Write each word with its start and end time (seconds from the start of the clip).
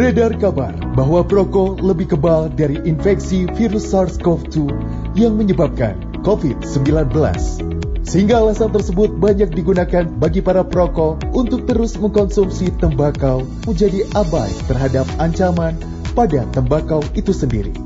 Beredar 0.00 0.32
kabar 0.40 0.72
bahwa 0.96 1.20
perokok 1.20 1.84
lebih 1.84 2.16
kebal 2.16 2.48
dari 2.56 2.80
infeksi 2.88 3.44
virus 3.52 3.92
SARS-CoV-2 3.92 4.72
yang 5.12 5.36
menyebabkan 5.36 5.92
COVID-19. 6.24 7.12
Sehingga 8.00 8.40
alasan 8.40 8.72
tersebut 8.72 9.12
banyak 9.20 9.52
digunakan 9.52 10.08
bagi 10.08 10.40
para 10.40 10.64
perokok 10.64 11.20
untuk 11.36 11.68
terus 11.68 12.00
mengkonsumsi 12.00 12.72
tembakau 12.80 13.44
menjadi 13.68 14.08
abai 14.16 14.48
terhadap 14.72 15.04
ancaman 15.20 15.76
pada 16.16 16.48
tembakau 16.48 17.04
itu 17.12 17.36
sendiri. 17.36 17.76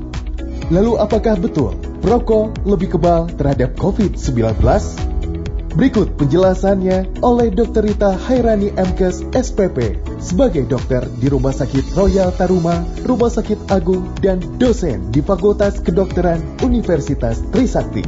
Lalu 0.71 0.95
apakah 0.95 1.35
betul 1.35 1.75
perokok 1.99 2.63
lebih 2.63 2.95
kebal 2.95 3.27
terhadap 3.35 3.75
COVID-19? 3.75 4.55
Berikut 5.75 6.15
penjelasannya 6.15 7.19
oleh 7.19 7.51
Dr. 7.51 7.83
Rita 7.83 8.15
Hairani 8.15 8.71
MKes 8.79 9.27
SPP 9.35 9.99
sebagai 10.23 10.63
dokter 10.71 11.03
di 11.19 11.27
Rumah 11.27 11.51
Sakit 11.51 11.99
Royal 11.99 12.31
Taruma, 12.31 12.79
Rumah 13.03 13.27
Sakit 13.27 13.67
Agung, 13.67 14.07
dan 14.23 14.39
dosen 14.55 15.11
di 15.11 15.19
Fakultas 15.19 15.83
Kedokteran 15.83 16.39
Universitas 16.63 17.43
Trisakti. 17.51 18.07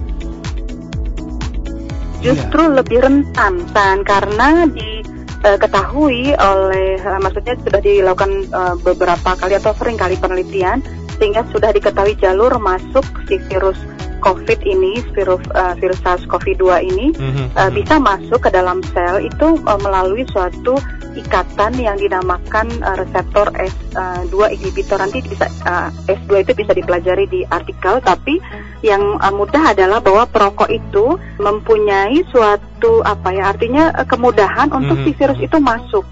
Justru 2.23 2.71
ya. 2.71 2.79
lebih 2.79 3.03
rentan, 3.03 3.59
Tan, 3.75 4.07
karena 4.07 4.63
diketahui 4.71 6.39
oleh, 6.39 7.03
uh, 7.03 7.19
maksudnya 7.19 7.59
sudah 7.67 7.83
dilakukan 7.83 8.31
uh, 8.55 8.79
beberapa 8.79 9.35
kali 9.35 9.59
atau 9.59 9.75
sering 9.75 9.99
kali 9.99 10.15
penelitian, 10.15 10.79
sehingga 11.19 11.43
sudah 11.51 11.75
diketahui 11.75 12.15
jalur 12.15 12.55
masuk 12.63 13.03
si 13.27 13.43
virus 13.51 13.75
COVID 14.19 14.59
ini, 14.65 14.99
virus 15.13 15.43
uh, 15.53 15.73
virus 15.77 15.99
SARS-CoV-2 16.01 16.63
ini 16.83 17.07
mm-hmm. 17.13 17.47
uh, 17.53 17.71
bisa 17.71 18.01
masuk 18.01 18.43
ke 18.43 18.49
dalam 18.49 18.81
sel 18.91 19.23
itu 19.23 19.47
uh, 19.65 19.79
melalui 19.81 20.25
suatu 20.29 20.77
ikatan 21.17 21.73
yang 21.81 21.97
dinamakan 21.97 22.69
uh, 22.85 22.93
reseptor 22.97 23.49
S2 23.57 24.33
uh, 24.33 24.49
inhibitor. 24.53 25.01
Nanti 25.01 25.25
bisa 25.25 25.49
uh, 25.65 25.89
S2 26.05 26.45
itu 26.45 26.51
bisa 26.53 26.71
dipelajari 26.77 27.25
di 27.29 27.41
artikel, 27.49 27.97
tapi 28.01 28.37
yang 28.85 29.17
uh, 29.17 29.33
mudah 29.33 29.73
adalah 29.73 29.97
bahwa 30.01 30.29
perokok 30.29 30.69
itu 30.69 31.17
mempunyai 31.41 32.21
suatu 32.29 33.01
apa 33.01 33.33
ya, 33.33 33.49
artinya 33.49 33.89
uh, 33.97 34.05
kemudahan 34.05 34.69
untuk 34.69 35.01
mm-hmm. 35.01 35.15
si 35.15 35.19
virus 35.19 35.39
itu 35.41 35.57
masuk 35.57 36.05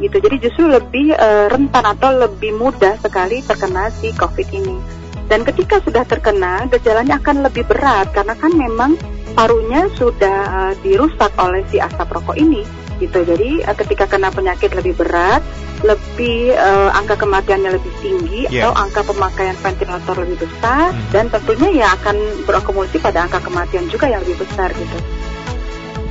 gitu. 0.00 0.20
Jadi 0.20 0.36
justru 0.44 0.68
lebih 0.68 1.16
uh, 1.16 1.48
rentan 1.48 1.84
atau 1.88 2.12
lebih 2.12 2.52
mudah 2.56 3.00
sekali 3.00 3.40
terkena 3.40 3.88
si 3.88 4.12
COVID 4.12 4.48
ini. 4.52 4.76
Dan 5.26 5.42
ketika 5.42 5.82
sudah 5.82 6.06
terkena, 6.06 6.70
gejalanya 6.70 7.18
akan 7.18 7.42
lebih 7.42 7.66
berat 7.66 8.14
karena 8.14 8.34
kan 8.38 8.52
memang 8.54 8.94
parunya 9.34 9.90
sudah 9.98 10.38
uh, 10.48 10.74
dirusak 10.80 11.34
oleh 11.36 11.66
si 11.68 11.82
asap 11.82 12.08
rokok 12.08 12.38
ini 12.38 12.62
gitu. 13.02 13.26
Jadi 13.26 13.60
uh, 13.66 13.76
ketika 13.76 14.08
kena 14.08 14.32
penyakit 14.32 14.72
lebih 14.72 14.96
berat, 14.96 15.44
lebih 15.84 16.56
uh, 16.56 16.88
angka 16.96 17.20
kematiannya 17.20 17.76
lebih 17.76 17.92
tinggi 18.00 18.48
yeah. 18.48 18.70
atau 18.70 18.72
angka 18.80 19.04
pemakaian 19.04 19.56
ventilator 19.60 20.16
lebih 20.24 20.48
besar 20.48 20.94
hmm. 20.94 21.12
dan 21.12 21.28
tentunya 21.28 21.84
ya 21.84 21.86
akan 22.00 22.16
berakumulasi 22.48 22.96
pada 23.02 23.28
angka 23.28 23.44
kematian 23.44 23.84
juga 23.92 24.08
yang 24.08 24.24
lebih 24.24 24.40
besar 24.40 24.72
gitu. 24.72 24.98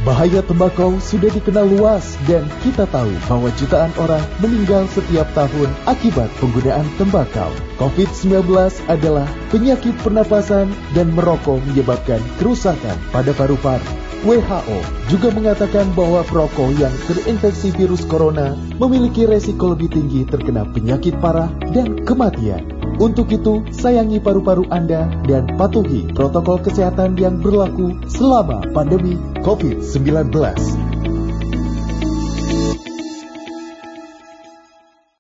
Bahaya 0.05 0.45
tembakau 0.45 1.01
sudah 1.01 1.33
dikenal 1.33 1.65
luas 1.65 2.13
dan 2.29 2.45
kita 2.61 2.85
tahu 2.93 3.09
bahwa 3.25 3.49
jutaan 3.57 3.89
orang 3.97 4.21
meninggal 4.37 4.85
setiap 4.93 5.25
tahun 5.33 5.65
akibat 5.89 6.29
penggunaan 6.37 6.85
tembakau. 7.01 7.49
COVID-19 7.81 8.45
adalah 8.85 9.25
penyakit 9.49 9.97
pernapasan 10.05 10.69
dan 10.93 11.09
merokok 11.09 11.57
menyebabkan 11.65 12.21
kerusakan 12.37 12.93
pada 13.09 13.33
paru-paru. 13.33 13.81
WHO 14.21 14.77
juga 15.09 15.33
mengatakan 15.33 15.89
bahwa 15.97 16.21
perokok 16.21 16.77
yang 16.77 16.93
terinfeksi 17.09 17.73
virus 17.73 18.05
corona 18.05 18.53
memiliki 18.77 19.25
resiko 19.25 19.73
lebih 19.73 19.89
tinggi 19.89 20.21
terkena 20.29 20.69
penyakit 20.69 21.17
parah 21.17 21.49
dan 21.73 22.05
kematian. 22.05 22.61
Untuk 23.01 23.27
itu, 23.33 23.65
sayangi 23.73 24.21
paru-paru 24.21 24.69
Anda 24.69 25.09
dan 25.25 25.49
patuhi 25.57 26.13
protokol 26.13 26.61
kesehatan 26.61 27.17
yang 27.17 27.41
berlaku 27.41 27.97
selama 28.07 28.63
pandemi 28.71 29.19
COVID-19. 29.45 30.84